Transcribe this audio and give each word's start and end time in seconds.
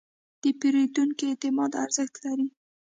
د 0.41 0.43
پیرودونکي 0.59 1.23
اعتماد 1.29 1.71
ارزښت 1.83 2.15
لري. 2.25 2.47